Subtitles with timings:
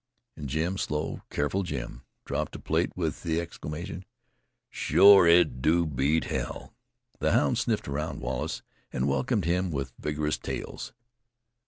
[0.35, 4.03] And Jim slow, careful Jim, dropped a plate with the exclamation:
[4.71, 6.73] "Shore it do beat hell!"
[7.19, 10.91] The hounds sniffed round Wallace, and welcomed him with vigorous tails.